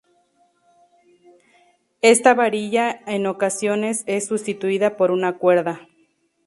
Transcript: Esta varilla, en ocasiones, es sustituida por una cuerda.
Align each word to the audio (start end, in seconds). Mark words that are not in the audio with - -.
Esta 2.01 2.33
varilla, 2.33 3.01
en 3.05 3.27
ocasiones, 3.27 4.03
es 4.07 4.25
sustituida 4.25 4.97
por 4.97 5.11
una 5.11 5.37
cuerda. 5.37 5.87